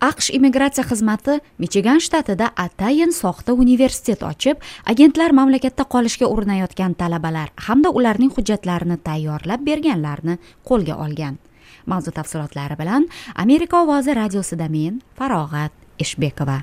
[0.00, 7.90] aqsh immigratsiya xizmati michigan shtatida atayin soxta universitet ochib agentlar mamlakatda qolishga urinayotgan talabalar hamda
[7.90, 10.38] ularning hujjatlarini tayyorlab berganlarni
[10.68, 11.38] qo'lga olgan.
[11.86, 16.60] Mavzu tafsilotlari bilan amerika ovozi radiosida men farog'at eshbekova.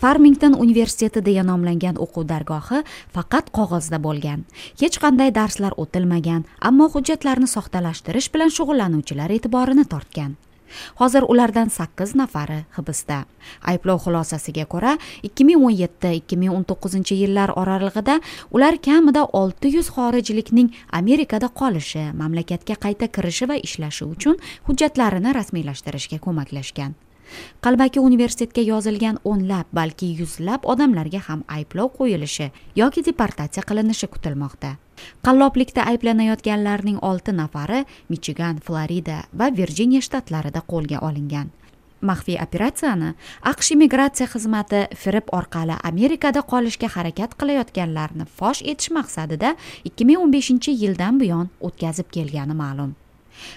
[0.00, 2.82] Farmington universiteti deya nomlangan o'quv dargohi
[3.14, 4.44] faqat qog'ozda bo'lgan.
[4.80, 10.38] Hech qanday darslar o'tilmagan ammo hujjatlarni soxtalashtirish bilan shug'ullanuvchilar e'tiborini tortgan.
[11.00, 13.24] Hozir ulardan sakkiz nafari hibsda.
[13.72, 14.96] Ayblov xulosasiga ko'ra
[15.26, 18.20] ikki ming o'n yetti ikki ming o'n to'qqizinchi yillar oralig'ida
[18.56, 20.72] ular kamida olti yuz xorijlikning
[21.02, 26.94] amerikada qolishi mamlakatga qayta kirishi va ishlashi uchun hujjatlarini rasmiylashtirishga ko'maklashgan.
[27.64, 32.50] Qalbaki universitetga yozilgan o'nlab balki yuzlab odamlarga ham ayblov qo'yilishi
[32.82, 34.76] yoki deportatsiya qilinishi kutilmoqda.
[35.24, 41.50] Qalloblikda ayblanayotganlarning olti nafari michigan florida va virjiniya shtatlarida qo'lga olingan.
[42.00, 43.10] Maxfiy operatsiyani
[43.50, 49.52] aqsh immigratsiya xizmati firib orqali amerikada qolishga harakat qilayotganlarni fosh etish maqsadida
[49.92, 52.96] 2015 yildan buyon o'tkazib kelgani ma'lum.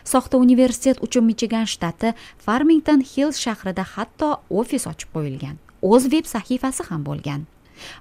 [0.04, 2.14] Soxta universitet uchun michigan shtati
[2.46, 5.56] farmington hills shahrida hatto ofis ochib qo'yilgan.
[5.82, 7.42] O'z veb sahifasi ham bo'lgan.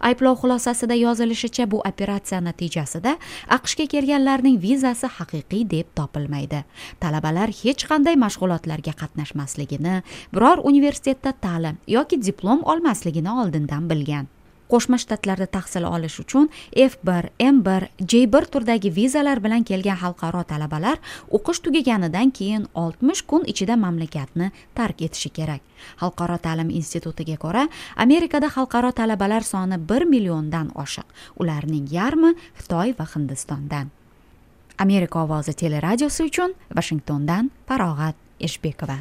[0.00, 3.16] Ayblov xulosasida yozilishicha bu operatsiya natijasida
[3.56, 6.64] aqshga kelganlarning vizasi haqiqiy deb topilmaydi.
[7.02, 9.96] Talabalar hech qanday mashg'ulotlarga qatnashmasligini
[10.34, 14.30] biror universitetda ta'lim yoki diplom olmasligini oldindan bilgan.
[14.72, 19.98] Qo'shma shtatlarda tahsil olish uchun f 1 m 1 j 1 turdagi vizalar bilan kelgan
[20.02, 20.96] xalqaro talabalar
[21.36, 25.62] o'qish tugaganidan keyin oltmish kun ichida mamlakatni tark etishi kerak.
[26.00, 31.06] Xalqaro ta'lim institutiga ko'ra amerikada xalqaro talabalar soni 1 milliondan oshiq
[31.40, 33.90] ularning yarmi xitoy va hindistondan.
[34.78, 38.98] Amerika ovozi teleradiosi uchun vashingtondan farog'at eshbekova.